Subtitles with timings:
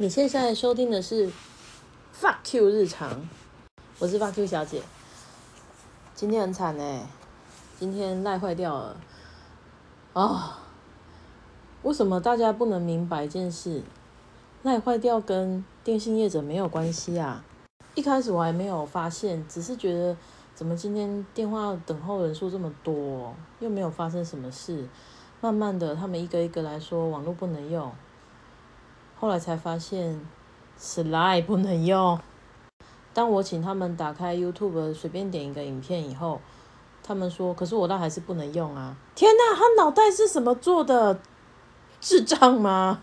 [0.00, 1.28] 你现在收听的是
[2.14, 3.28] Fuck Q 日常，
[3.98, 4.80] 我是 Fuck Q 小姐。
[6.14, 7.04] 今天很惨哎，
[7.80, 8.96] 今天赖坏掉了
[10.12, 10.60] 啊！
[11.82, 13.82] 为什么大家不能明白一件事？
[14.62, 17.44] 赖坏掉跟电信业者没有关系啊！
[17.96, 20.16] 一开始我还没有发现，只是觉得
[20.54, 24.86] 怎么今天电话等候人数这么多，又没有发生什么事。
[25.40, 27.90] 慢慢的，他们一个一个来说网络不能用。
[29.20, 30.20] 后来才发现
[30.78, 32.20] ，slide 不能用。
[33.12, 36.40] 当我请他们打开 YouTube 随便点一个影片以后，
[37.02, 41.18] 他们说：“可是我那还是不能用啊！”天哪，他脑袋是什么做的？
[42.00, 43.02] 智障吗？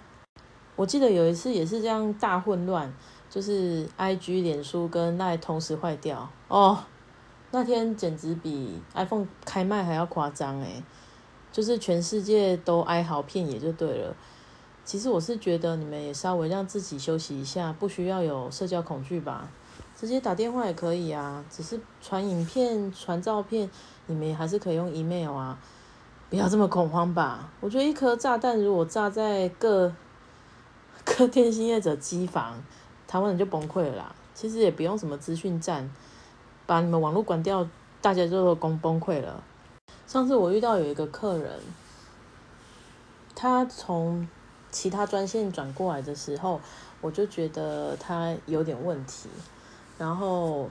[0.77, 2.93] 我记得有一次也是这样大混乱，
[3.29, 6.81] 就是 IG、脸书跟那同时坏掉哦。
[7.51, 10.81] 那天简直比 iPhone 开麦还要夸张诶，
[11.51, 14.15] 就是全世界都哀嚎遍野就对了。
[14.85, 19.49] 其实我是觉得你们也稍微让自己休息一下，不需要有社交恐惧吧，
[19.97, 23.67] 直接打电话也可以啊，只是传影片、传照片，
[24.05, 25.57] 你们还是可以用 email 啊，
[26.29, 27.49] 不要这么恐慌吧。
[27.61, 29.91] 我觉得一颗炸弹如果炸在各
[31.03, 32.63] 各电信业者机房，
[33.07, 34.15] 台湾人就崩溃了啦。
[34.35, 35.89] 其实也不用什么资讯站，
[36.67, 37.67] 把你们网络关掉，
[38.01, 39.43] 大家就都崩崩溃了。
[40.05, 41.59] 上次我遇到有一个客人，
[43.33, 44.27] 他从
[44.75, 46.59] 其他专线转过来的时候，
[46.99, 49.29] 我就觉得他有点问题。
[49.97, 50.69] 然后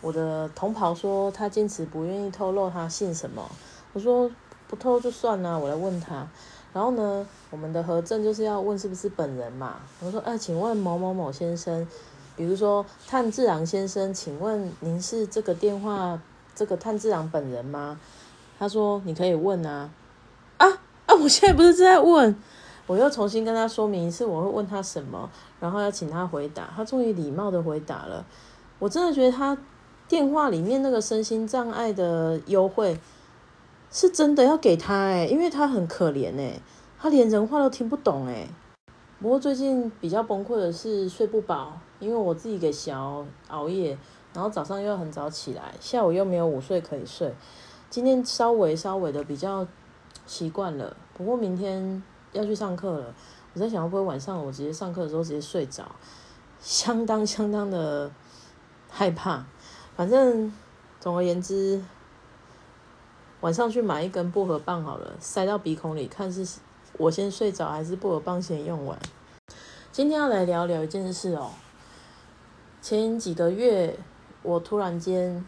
[0.00, 3.46] 我的同袍说他坚持不愿意透露他姓什么，
[3.92, 4.30] 我说
[4.66, 6.26] 不透就算了，我来问他。
[6.72, 9.76] 然后呢，我们的核证就是要问是不是本人嘛。
[10.00, 11.86] 我说，哎，请问某某某先生，
[12.36, 16.18] 比如说炭治郎先生，请问您是这个电话
[16.54, 18.00] 这个炭治郎本人吗？
[18.58, 19.90] 他说你可以问啊，
[20.56, 20.66] 啊
[21.04, 22.34] 啊，我现在不是正在问。
[22.86, 26.68] 我又重新跟他说明一次，我会问他什么，然后要请他回答。
[26.76, 28.24] 他终于礼貌的回答了。
[28.78, 29.58] 我真的觉得他
[30.06, 32.96] 电话里面那个身心障碍的优惠
[33.90, 36.60] 是真的要给他哎，因为他很可怜哎，
[36.96, 38.46] 他连人话都听不懂哎。
[39.20, 43.98] 不过最近比较崩溃的是睡不饱，因为我自己给小熬夜，
[44.32, 47.34] 然后早上又很早起来，下午又没有午睡可以睡。
[47.90, 49.66] 今天稍微稍微的比较
[50.24, 52.00] 习惯了，不过明天。
[52.36, 53.14] 要去上课了，
[53.54, 55.90] 我在想会不会晚上我直接上课的时候直接睡着，
[56.60, 58.10] 相当相当的
[58.90, 59.44] 害怕。
[59.96, 60.52] 反正
[61.00, 61.82] 总而言之，
[63.40, 66.58] 晚上去买一根薄荷棒好了，塞到鼻孔里，看是
[66.98, 68.98] 我先睡着还是薄荷棒先用完。
[69.90, 71.50] 今天要来聊聊一件事哦，
[72.82, 73.98] 前几个月
[74.42, 75.42] 我突然间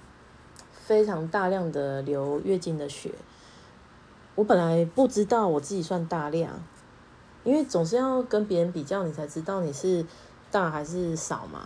[0.73, 3.13] 非常大量的流月经的血，
[4.35, 6.63] 我本来不知道我自己算大量。
[7.49, 10.05] 因为总是要跟别人比较，你才知道你是
[10.51, 11.63] 大还是少嘛。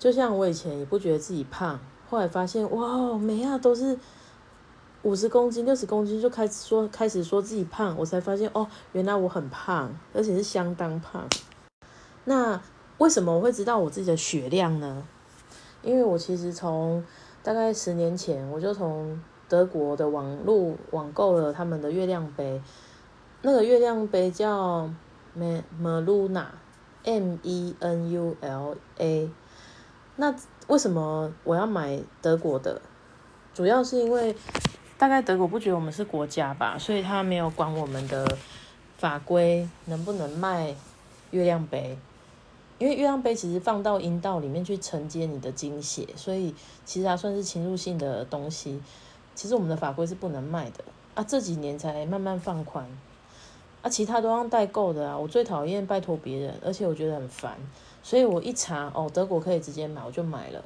[0.00, 1.78] 就像我以前也不觉得自己胖，
[2.10, 3.96] 后来发现哇，每样都是
[5.02, 11.24] 五十公斤、六十公斤就开始说开始说自己胖，我才发现哦，原来我很胖，而且是相当胖。
[12.24, 12.60] 那
[12.98, 15.06] 为什么我会知道我自己的血量呢？
[15.82, 17.04] 因为我其实从
[17.44, 22.60] 大概十年前，我就从德国的网络网购了他们的月亮杯。
[23.46, 24.88] 那个月亮杯叫
[25.34, 29.30] Me Meluna，M E N U L A。
[30.16, 30.34] 那
[30.66, 32.80] 为什么我要买德国的？
[33.52, 34.34] 主要是因为
[34.96, 38.26] 大概德国不觉得我们是国家吧，所以他没有管我们的
[38.96, 40.74] 法规能不能卖
[41.30, 41.98] 月亮杯。
[42.78, 46.54] 因为月亮杯其实放到阴道里面去承接你的精血，所以
[46.86, 48.80] 其实它算是侵入性的东西。
[49.34, 50.82] 其实我们的法规是不能卖的
[51.14, 52.88] 啊，这几年才慢慢放宽。
[53.84, 55.18] 啊，其他都让代购的啊！
[55.18, 57.54] 我最讨厌拜托别人，而且我觉得很烦，
[58.02, 60.64] 所以我一查哦，德国可以直接买，我就买了。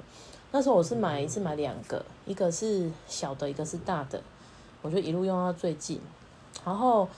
[0.53, 4.23] 那时候我是买一次买两个，一个是小的，一个是大的，
[4.83, 6.01] 我就一路用到最近。
[6.65, 7.09] 然后，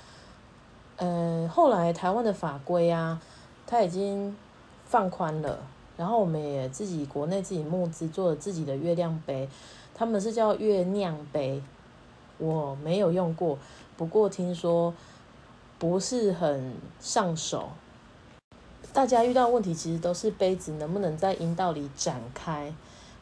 [0.96, 3.20] 呃，后来台湾的法规啊，
[3.66, 4.34] 它已经
[4.86, 5.58] 放宽了，
[5.98, 9.46] 然后我们也自己国内自己募资做了自己的月亮杯，
[9.94, 11.62] 他们是叫月亮杯，
[12.38, 13.58] 我没有用过，
[13.98, 14.94] 不过听说。
[15.80, 17.70] 不是很上手，
[18.92, 22.70] 大家遇到问题其实都是杯子能不能在阴道里展开，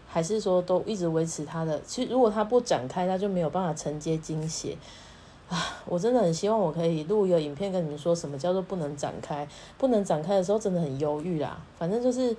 [0.08, 1.80] 还是说都一直维持它的？
[1.82, 4.76] 其实如果它不展开，它就没有办法承接精血
[5.48, 5.78] 啊！
[5.86, 9.46] 我真的很希望我可以录一个影片跟你们说什么叫做不能展开，
[9.78, 11.60] 不能展开的时候真的很忧郁啦。
[11.78, 12.36] 反正就是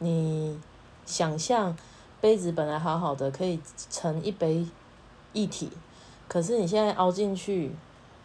[0.00, 0.60] 你
[1.06, 1.74] 想象
[2.20, 3.58] 杯子本来好好的可以
[3.88, 4.66] 盛一杯
[5.32, 5.70] 液体，
[6.28, 7.72] 可是你现在凹进去。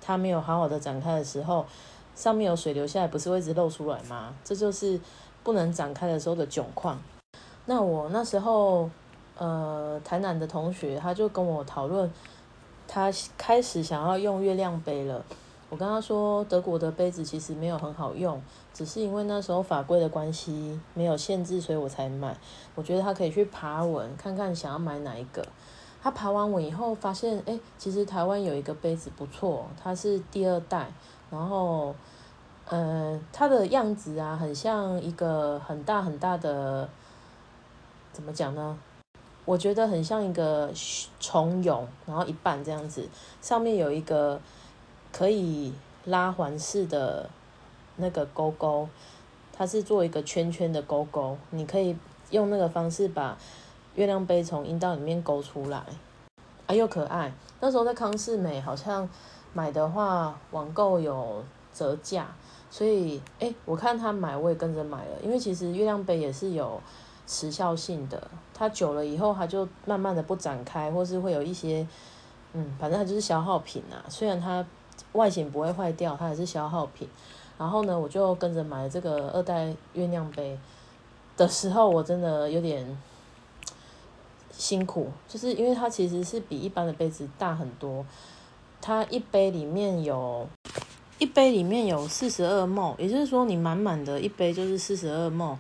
[0.04, 1.66] 它没有好好的展开的时候，
[2.14, 4.34] 上面有水流下来，不是会一直漏出来吗？
[4.44, 5.00] 这就是
[5.44, 7.02] 不能展开的时候的窘况。
[7.66, 8.90] 那我那时候，
[9.38, 12.12] 呃，台南的同学他就跟我讨论，
[12.88, 15.24] 他开始想要用月亮杯了。
[15.70, 18.40] 我跟他说，德国的杯子其实没有很好用，
[18.76, 22.38] 只是因为那时候法规的关系没有限制，所以我才买。
[22.76, 25.44] 我觉得他可以去爬文看看，想要买哪一个。
[26.04, 30.92] 他爬完我以后发现，哎，其实台湾有一个杯子不错，它是第二代，
[31.32, 31.96] 然后，
[32.68, 36.90] 呃，它的样子啊，很像一个很大很大的，
[38.12, 38.78] 怎么讲呢？
[39.46, 40.70] 我觉得很像一个
[41.20, 43.08] 虫蛹，然后一半这样子，
[43.42, 44.40] 上面有一个。
[45.16, 45.72] 可以
[46.06, 47.30] 拉环式的
[47.98, 48.90] 那个勾勾，
[49.56, 51.96] 它是做一个圈圈的勾勾，你可以
[52.32, 53.38] 用那个方式把
[53.96, 55.84] 月亮杯从阴道里面勾出来，
[56.68, 57.34] 啊又可爱。
[57.60, 59.08] 那时候在康士美好像
[59.54, 61.44] 买的话，网购有
[61.74, 62.28] 折价，
[62.70, 65.20] 所以哎，我看他买，我也跟着买了。
[65.24, 66.82] 因为其实月亮杯也是有
[67.28, 68.22] 时效性的，
[68.54, 71.88] 它久了以后，它就慢慢的不展开，或是会有一些，
[72.54, 74.04] 嗯，反正它就是消耗品啊。
[74.10, 74.66] 虽然它。
[75.14, 77.08] 外形不会坏掉，它也是消耗品。
[77.58, 80.58] 然后呢，我就跟着买了这个二代月亮杯
[81.36, 82.86] 的时候，我真的有点
[84.54, 88.06] 辛苦，就是因为它其实是比一般的杯子大很多。
[88.80, 90.48] 它一杯里面有，
[91.20, 95.58] 一杯里面有四十二沫，也就是说你满满的一杯就是四十二沫。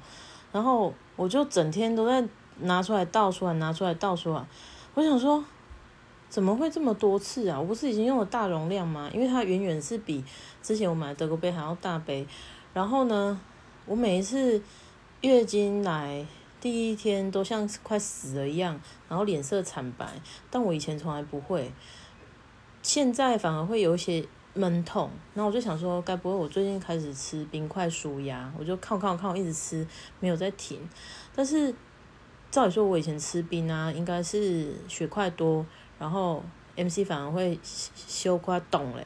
[0.51, 2.23] 然后我就整天都在
[2.59, 4.45] 拿出来倒出来，拿出来倒出来。
[4.93, 5.43] 我想说。
[6.29, 7.59] 怎么会这么多次啊？
[7.59, 9.07] 我不是已经用了大容量吗？
[9.13, 10.23] 因为它远远是比
[10.63, 12.25] 之前我买的德国杯还要大杯。
[12.73, 13.39] 然后呢，
[13.85, 14.59] 我每一次
[15.21, 16.25] 月经来
[16.63, 18.79] 第一天都像快死了一样，
[19.09, 20.07] 然后脸色惨白。
[20.49, 21.69] 但我以前从来不会，
[22.81, 25.09] 现在反而会有一些闷痛。
[25.33, 28.49] 然后我就想说，该不会我最近开始吃冰块舒压？
[28.57, 29.85] 我就看我看我看我，一直吃，
[30.21, 30.79] 没有在停。
[31.35, 31.75] 但是
[32.49, 35.65] 照理说，我以前吃冰啊，应该是血块多。
[35.99, 36.41] 然后
[36.77, 39.05] MC 反而会修夸懂嘞，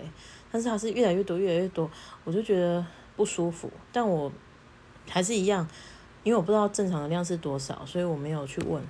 [0.51, 1.89] 但是它是越来越多，越来越多，
[2.24, 3.71] 我就觉得不舒服。
[3.92, 4.31] 但我
[5.09, 5.68] 还是一样，
[6.27, 8.83] 因为我不知道正常的量是多少，所以我没有去问。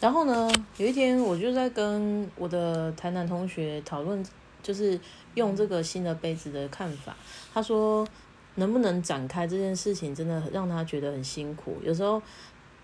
[0.00, 4.24] 然后呢，有一天我就在跟我的台南同学讨论，
[4.62, 4.96] 就是
[5.34, 7.16] 用这个新的杯子的看法。
[7.52, 8.06] 他说，
[8.54, 11.76] 能不能展开这件事情，真的让他觉得很辛苦。
[11.82, 12.22] 有时候。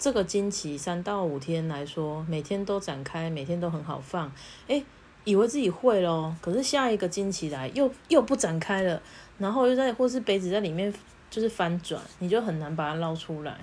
[0.02, 4.32] 这个经期三到五天来说，每天都展开，每天都很好放，
[4.66, 4.82] 诶，
[5.24, 9.02] 以为自己会咯，可是下一个经期来又又不展开了，
[9.36, 10.90] 然后又在或是杯子在里面
[11.30, 13.56] 就是翻转，你就很难把它捞出来，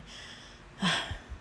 [0.80, 0.90] 唉，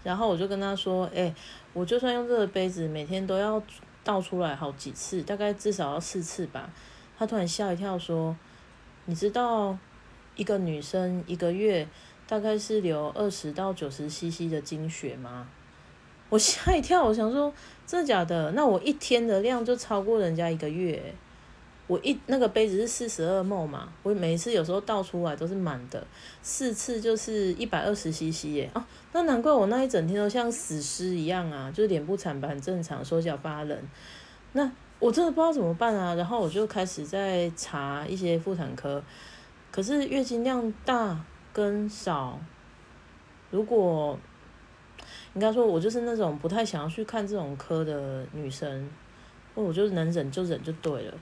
[0.02, 1.34] 然后我就跟他说，诶，
[1.72, 3.62] 我就算用这个杯子，每天都要
[4.04, 6.68] 倒出来好几次，大概至少要四次吧。
[7.18, 8.36] 他突然吓一跳说，
[9.06, 9.78] 你知道
[10.34, 11.88] 一个女生一个月。
[12.28, 15.46] 大概是流二十到九十 CC 的精血吗？
[16.28, 17.54] 我吓一跳，我想说
[17.86, 18.50] 真的假的？
[18.50, 21.14] 那我一天的量就超过人家一个月。
[21.86, 26.06] 我一那个杯子是四十二沫嘛，我每一次有时候倒出来都是满的，
[26.42, 28.70] 四次就是一百二十 CC 耶。
[28.74, 33.78] 哦，那难怪我那一整天都像死尸一样啊，就是脸部惨白很正常，手脚发冷。
[34.52, 39.02] 那我真的不知道怎么办啊，然后我就开始在查一些妇产科，
[39.70, 41.24] 可是月经量大。
[41.52, 42.38] 跟少，
[43.50, 44.18] 如果
[45.32, 48.86] 应该说，我就是那种不太想要去看这种科的女生，
[49.54, 51.14] 我就能忍就忍就对了。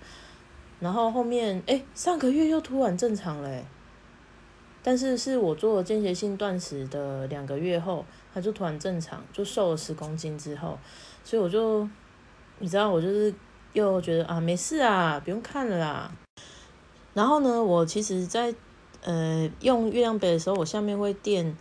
[0.84, 3.64] 然后后面，哎，上个月又突然正常嘞，
[4.82, 10.78] 但是是我做间歇性断食的两个月后，它就突然正常，就瘦了十公斤之后，
[11.24, 11.88] 所以我就，
[12.58, 13.34] 你知道，我就是
[13.72, 16.12] 又觉得啊，没事啊，不用看了啦。
[17.14, 18.54] 然后呢，我其实，在
[19.04, 21.56] 呃，用月亮杯的时候，我下面会垫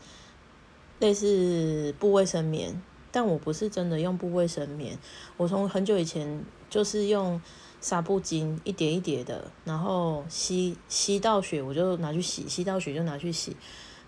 [1.00, 5.00] 类似布卫生棉，但我不是真的用布卫生棉。
[5.38, 7.40] 我从很久以前就是用
[7.80, 13.56] 纱布巾一叠一叠的，然后吸吸到血我就拿去洗，吸到血就拿去洗。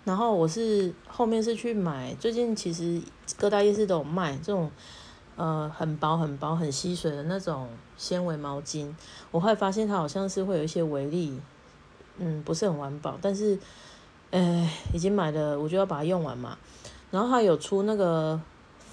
[0.04, 3.00] 然后我是后面是去买，最近其实
[3.38, 4.72] 各大夜市都有卖这种
[5.36, 8.92] 呃很薄很薄很吸水的那种纤维毛巾。
[9.30, 11.40] 我会发现它好像是会有一些微粒。
[12.18, 13.60] 嗯，不是很环保，但是，
[14.32, 16.58] 哎，已经买了，我就要把它用完嘛。
[17.12, 18.40] 然后它有出那个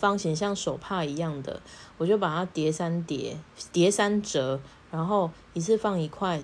[0.03, 1.63] 方形像手帕一样的，
[1.97, 3.39] 我就把它叠三叠，
[3.73, 4.59] 叠三折，
[4.91, 6.43] 然后一次放一块，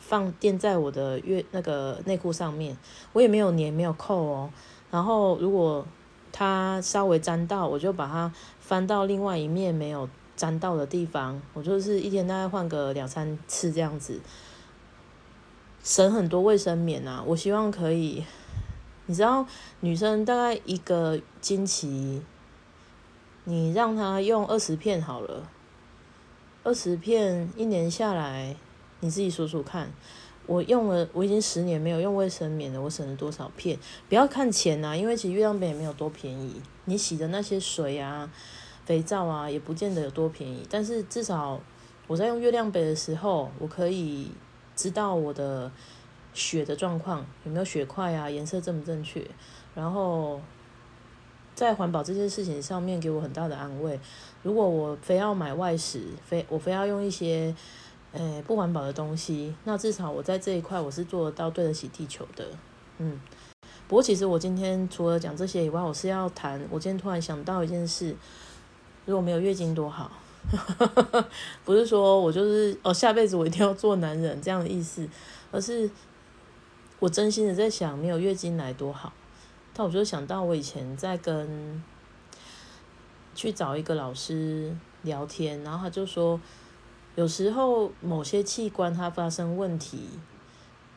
[0.00, 2.78] 放垫在我的月那个内裤上面。
[3.12, 4.50] 我也没有粘，没有扣哦。
[4.90, 5.86] 然后如果
[6.32, 11.38] 它稍微沾到，我就把它翻到另外一面没有沾到的地方。
[11.52, 14.18] 我就是一天大概换个两三次这样子。
[15.82, 17.22] 省很多卫生棉啊。
[17.26, 18.24] 我希望可以，
[19.04, 19.44] 你知道，
[19.80, 22.22] 女生大概一个经期，
[23.44, 25.48] 你让他用二十片好了，
[26.62, 28.56] 二十片一年下来，
[29.00, 29.92] 你自己数数看。
[30.46, 33.78] 我用了，我已经十年没有用卫生棉了，我省了多少片？
[34.08, 36.60] 不要看钱呐，因为其实月亮杯也没有多便宜。
[36.84, 38.30] 你洗的那些水啊、
[38.84, 40.66] 肥皂啊，也不见得有多便宜。
[40.70, 41.58] 但是至少
[42.06, 44.30] 我在用月亮杯的时候，我可以
[44.76, 45.72] 知道我的
[46.34, 49.26] 血的状况有没有血块啊，颜色正不正确。
[49.74, 50.40] 然后
[51.54, 53.98] 在环保这件事情上面，给我很大的安慰。
[54.42, 57.54] 如果我非要买外食，非我非要用一些。
[58.16, 62.46] 诶，不环保的东西，那至少我在这一块我是做得到对得起地球的，
[62.98, 63.20] 嗯。
[63.88, 68.14] 不过其实我今天除了讲这些以外，我是要谈，我今天突然想到一件事，
[69.04, 70.12] 如果没有月经多好，
[71.66, 75.08] 不是说我就是哦下辈子我一定要做男人这样的意思，
[75.50, 75.90] 而是
[77.00, 79.12] 我真心的在想，没有月经来多好。
[79.74, 81.82] 但我就想到我以前在跟
[83.34, 86.40] 去找一个老师聊天，然后他就说。
[87.16, 90.08] 有时候某些器官它发生问题，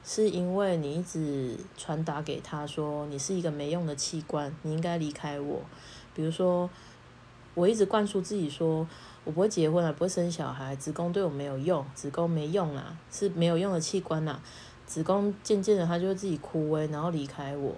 [0.04, 5.62] 是因为你一直传达给他说你是一个没用的器官，你应该离开我。
[6.16, 6.68] 比如说，
[7.54, 8.88] 我一直灌输自己说
[9.24, 14.40] 我不会结婚了，不会生小孩，子宫对我没有用，子宫没用啊，是没有用的器官呐。
[14.88, 17.76] 子宫渐渐的它就会自己枯萎，然后离开我。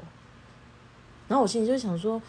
[1.30, 2.22] 然后我心里就想说，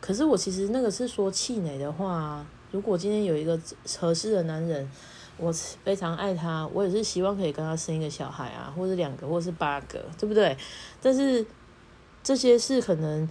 [0.00, 2.44] 可是我其实那个是说气馁的话。
[2.72, 3.56] 如果今天有一个
[4.00, 4.90] 合适的男人。
[5.40, 10.56] 我非常爱他，我也是希望可以跟他生一个小孩啊，或者两个，或是八个，对不对？
[11.00, 11.46] 但是
[12.24, 13.28] 这些是可能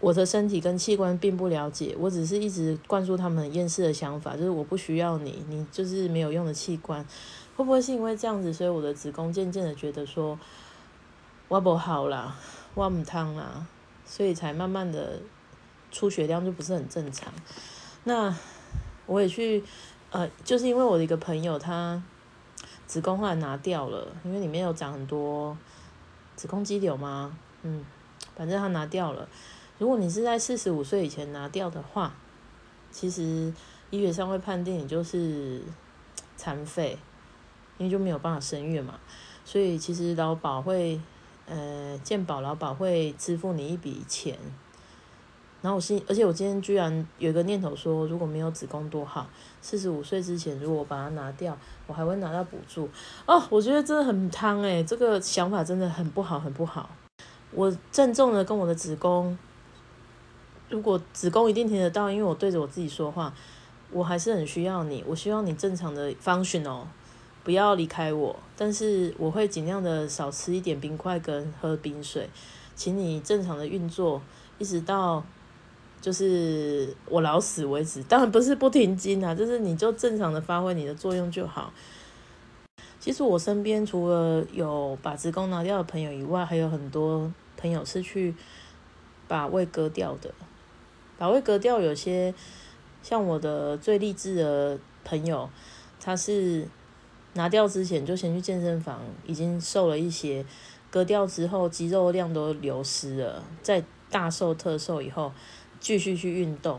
[0.00, 7.04] 我的身体跟器官并不了解，我只是一直灌输他们厌世的想法，就是我不需要你，你就是没有用的器官。
[7.54, 10.38] 会不会是因为这样子，所以我的子宫渐渐的觉得说
[11.48, 12.34] 我不好啦，
[12.72, 13.66] 我唔汤啦，
[14.10, 15.22] 所以才慢慢的
[15.92, 17.32] 出血量就不是很正常。
[18.02, 18.34] 那
[19.06, 19.62] 我也去。
[20.12, 22.02] 呃，就是因为我的一个朋友，他
[22.84, 25.56] 子宫后来拿掉了，因为里面有长很多
[26.34, 27.38] 子宫肌瘤嘛？
[27.62, 27.84] 嗯，
[28.34, 29.28] 反正他拿掉了。
[29.78, 32.12] 如果你是在四十五岁以前拿掉的话，
[32.90, 33.54] 其实
[33.90, 35.62] 医学上会判定你就是
[36.36, 36.98] 残废，
[37.78, 38.98] 因为就没有办法生育嘛。
[39.44, 41.00] 所以其实劳保会，
[41.50, 44.38] 呃，健保老保会支付你一笔钱。
[45.62, 49.26] 然后我心，而且我今天居然有一个念头说，如果没有子宫多好，
[49.60, 51.54] 四十五岁之前如果我把它拿掉，
[51.86, 52.88] 我还会拿到补助
[53.26, 53.42] 哦。
[53.50, 56.88] 我觉得真的很汤诶，这个想法真的很不好，很不好。
[57.50, 59.36] 我郑重的跟我的子宫，
[60.70, 63.34] 如果子宫一定听得到，因为我对着我自己说话，
[63.90, 66.86] 我还是很需要你，我希望你正常的 function 哦，
[67.44, 68.36] 不要离开我。
[68.56, 72.28] 但是我会尽量的少吃一点冰块跟喝冰水，
[72.74, 74.20] 请你正常的运作，
[74.58, 75.24] 一直到。
[76.02, 81.70] 就是我老死为止，当然不是不停经啊，就是你就正常的发挥你的作用就好。
[82.98, 88.34] 其实我身边除了有把子宫拿掉的朋友以外，还有很多朋友是去
[89.28, 90.32] 把胃割掉的。
[91.18, 92.32] 把胃割掉，有些
[93.02, 95.50] 像我的最励志的朋友，
[96.02, 96.66] 他是
[97.34, 100.44] 拿掉之前就先去健身房，已经瘦了一些，
[100.90, 105.32] 割掉之后肌肉量都流失了，在大瘦特瘦以后。
[105.82, 106.78] 继续去运动，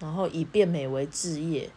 [0.00, 1.68] 然后以变美为置业。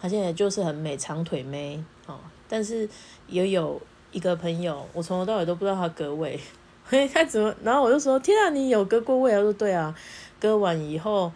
[0.00, 2.18] 她现在就是很美，长腿妹哦。
[2.48, 2.88] 但是
[3.28, 3.78] 也有
[4.12, 6.40] 一个朋友，我从头到尾都不知道她割胃，
[6.86, 7.54] 嘿， 他怎么？
[7.62, 9.94] 然后我就说：“天啊，你有割过胃？”她说：“对啊，
[10.40, 11.30] 割完以后，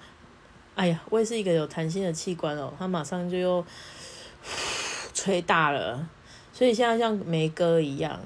[0.74, 3.62] 哎呀，胃是一个有弹性的器官哦，他马上就又
[5.14, 6.06] 吹大了，
[6.52, 8.20] 所以现在像没割一样。”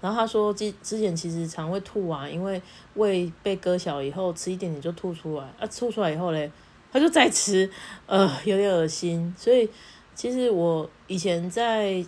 [0.00, 2.62] 然后他说，之之前其实常会吐啊，因为
[2.94, 6.50] 胃被割小以后，吃一点点就吐出来，啊，吐出来以后嘞，
[6.90, 7.70] 他就再吃，
[8.06, 9.34] 呃，有点恶心。
[9.36, 9.68] 所以
[10.14, 12.02] 其实我以前在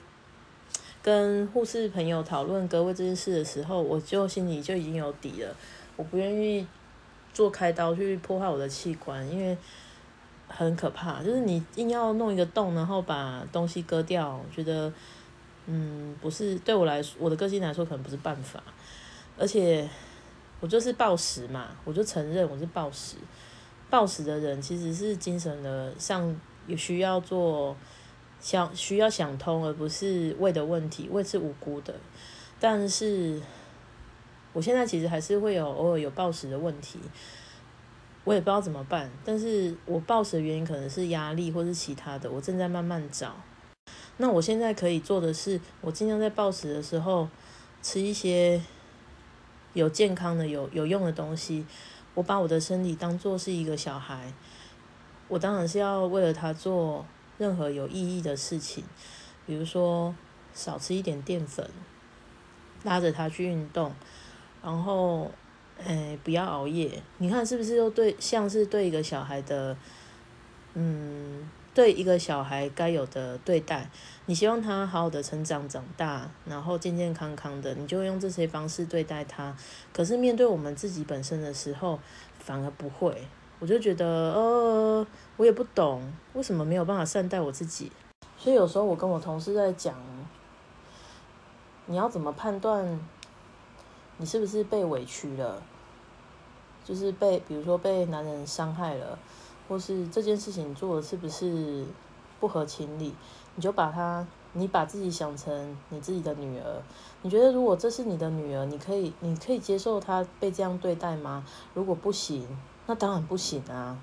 [1.03, 5.55] 跟护士朋友讨论割胃这件事的时候，我就心里就已经有底了，
[5.97, 6.67] 我不愿意
[7.35, 9.55] 做开刀去破坏我的器官，因为
[10.55, 14.93] 很可怕，就是你硬要弄一个洞，然后把东西割掉，我觉得。
[15.67, 18.61] 嗯，不是对我来说，我的个性来说可能不是办法，
[19.39, 19.89] 而且
[20.59, 23.15] 我就是暴食嘛，我就承认我是暴食。
[23.89, 27.77] 暴食的人其实是精神的上也需要做
[28.41, 31.95] 想需要想通，而不是胃的问题，胃是无辜的。
[32.59, 33.41] 但是
[34.53, 36.99] 我现在其实还是会有偶尔有暴食的问题，
[38.25, 39.11] 我也不知道怎么办。
[39.25, 43.35] 但是我暴食的原因可能是压力或是其他的，我正在慢慢找。
[44.19, 47.29] 那我现在可以做的是，我尽量在暴食的时候
[47.83, 48.61] 吃一些
[49.73, 51.67] 有健康的、有有用的东西。
[52.15, 54.33] 我把我的身体当做是一个小孩，
[55.29, 57.07] 我当然是要为了他做
[57.39, 58.85] 任何有意义的事情，
[59.47, 60.15] 比如说
[60.53, 61.67] 少吃一点淀粉，
[62.85, 63.95] 拉着他去运动，
[64.63, 65.31] 然后，
[65.87, 67.03] 诶，不要熬夜。
[67.19, 69.77] 你看是不是又对，像是对一个小孩的，
[70.75, 71.49] 嗯。
[71.75, 73.91] 对一个小孩该有的对待，
[74.27, 79.57] 你希望他好好的成长长大，然后健健康康的，你就用这些方式对待他。
[79.91, 81.99] 可是面对我们自己本身的时候，
[82.39, 83.27] 反而不会。
[83.59, 85.07] 我就觉得，呃，
[85.39, 87.91] 我也不懂为什么没有办法善待我自己。
[88.37, 89.95] 所以有时候我跟我同事在讲，
[91.87, 93.01] 你要怎么判断
[94.19, 95.63] 你是不是被委屈了，
[96.85, 99.19] 就是被，比如说被男人伤害了。
[99.69, 101.87] 或是这件事情做的是不是
[102.41, 103.15] 不合情理，
[103.55, 106.83] 你就把他，你把自己想成你自己的女儿。
[107.23, 111.47] 你觉得如果这是你的女儿，你可以，你可以接受她被这样对待吗？
[111.73, 112.47] 如果不行，
[112.87, 113.99] 那当然不行啊。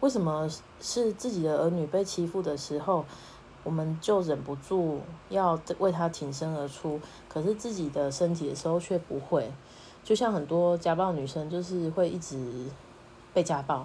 [0.00, 0.48] 为什么
[0.80, 3.04] 是自己的儿女被欺负的时候，
[3.62, 6.98] 我们就忍不住要为他挺身而出？
[7.28, 9.52] 可是自己的身体的时候却不会。
[10.06, 12.38] 就像很多家暴女生，就是会一直
[13.34, 13.84] 被家暴。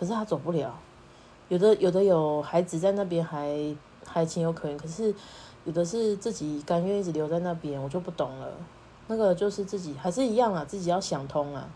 [0.00, 0.74] 可是她走不了，
[1.48, 5.14] 有的有的有孩子在那边还还情有可原，可是
[5.66, 8.50] 有的是自己甘愿一直留在那边，我就不懂了。
[9.08, 11.68] 那个就是自己还是一样啊，自己要想通啊。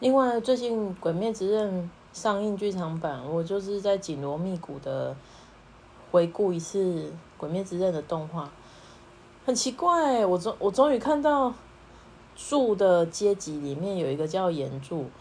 [0.00, 1.82] 另外，最近《鬼灭之刃》
[2.18, 5.14] 上映剧场版，我就是在紧锣密鼓的
[6.10, 6.78] 回顾一次
[7.36, 8.50] 《鬼灭之刃》的动画。
[9.44, 11.52] 很奇怪，我终我终于看到
[12.38, 15.04] 柱的阶级里面有一个叫岩柱。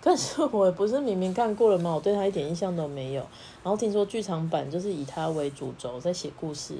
[0.00, 1.92] 但是我不是明明看过了吗？
[1.94, 3.22] 我对他一点印象都没有。
[3.64, 6.76] 然后听说剧场版就是以他为主轴在写故事，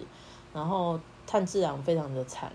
[0.54, 2.52] 然后炭治郎非常的惨。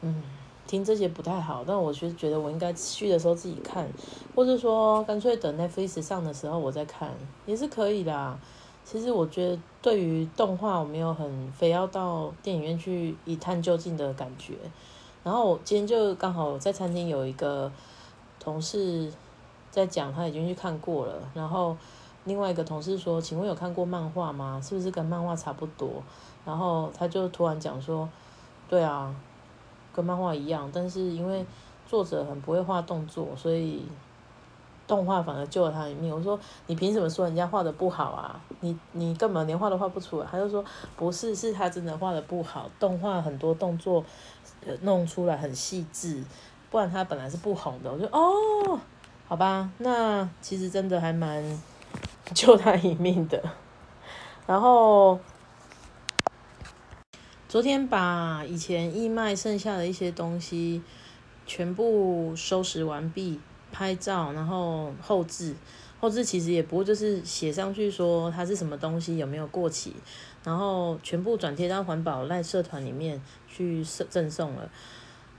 [0.00, 0.22] 嗯，
[0.68, 3.88] 听这些不太好，但我其实觉得我应该去的时候自己看，
[4.36, 7.10] 或者说干脆等 Netflix 上的时候我再看
[7.44, 8.38] 也是可以的。
[8.84, 14.54] 其实我觉得对于动画我没有很非要到电影院去一探究竟的感觉。
[15.28, 17.70] 然后我今天就刚好在餐厅有一个
[18.40, 19.12] 同事。
[19.70, 21.76] 在讲他已经去看过了，然后
[22.24, 24.58] 另外一个同事说：“请问有看过漫画吗？
[24.64, 26.02] 是不是跟漫画差不多？”
[26.44, 28.08] 然后他就突然讲说
[28.66, 29.14] ：“对啊，
[29.92, 31.44] 跟漫画一样，但是因为
[31.86, 33.82] 作者很不会画动作，所以
[34.88, 38.40] 动画反而救了他一命。”我说：“你凭什么说人家画的不好啊？
[38.58, 40.64] 你你根本连画都画不出来。”他就说
[40.96, 44.04] ：“不是，是他真的画的不好，动画很多动作
[44.80, 46.24] 弄出来很细致，
[46.70, 48.80] 不然他本来是不红的。”我说：“哦。”
[49.28, 51.44] 好吧，那其实真的还蛮
[52.34, 53.42] 救他一命的。
[54.46, 55.20] 然后
[57.46, 60.82] 昨天把以前义卖剩下的一些东西
[61.46, 63.38] 全部收拾完毕，
[63.72, 65.54] 拍照，然后后置。
[66.00, 69.92] 后置其实也不过就是写上去说它是什么东西，有没有过期，
[70.44, 74.70] 然后全部转贴到环保赖社团里面去赠赠送了。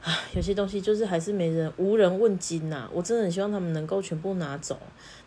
[0.04, 4.78] 啊，有些东西就是还是没人无人问津呐，我真的很希望他们能够全部拿走，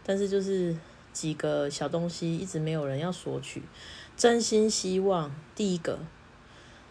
[0.05, 0.75] 但是就是
[1.13, 3.63] 几个小东西一直没有人要索取，
[4.17, 5.99] 真心希望第一个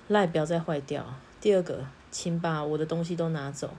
[0.08, 1.06] 赖不要再坏掉，
[1.40, 3.72] 第二个请把我的东西都拿走，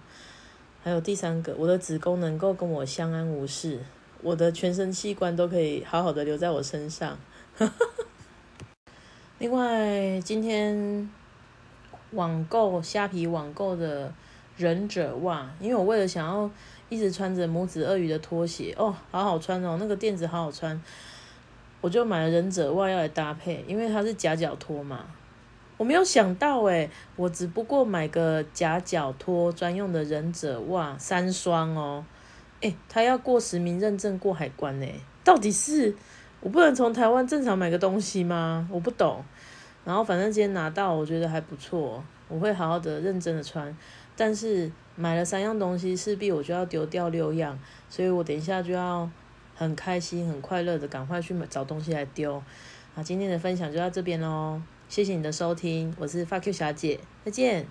[0.82, 3.80] 还有第三个我的子宫能够跟我相安无事，
[4.22, 7.18] 我的全身器官都可以好好的留在我身上。
[9.38, 11.10] 另外今天。
[12.12, 14.12] 网购虾皮网购的
[14.58, 16.50] 忍者袜，因为我为了想要
[16.90, 20.78] 一直穿着拇指鳄鱼的拖鞋，哦，好好穿哦，那个垫子好好穿，
[21.80, 25.06] 我就买了忍者袜要来搭配，因为它是夹脚拖嘛。
[25.82, 32.04] 我没有想到诶，我只不过买个夹脚拖专用的忍者袜三双哦，
[32.60, 34.86] 诶，他要过实名认证过海关呢，
[35.24, 35.92] 到底是
[36.38, 38.68] 我不能从台湾正常买个东西吗？
[38.70, 39.24] 我不懂。
[39.84, 43.76] 然后反正今天拿到，我觉得还不错，我会好好的认真的穿。
[44.16, 49.10] 但是买了三样东西，势必我就要丢掉六样，所以我等一下就要
[49.56, 52.40] 很开心、很快乐的赶快去找东西来丢。
[52.94, 54.62] 好，今天的分享就到这边喽，
[54.92, 57.66] 谢谢你的收听，我是 Fuck You 小姐，再见。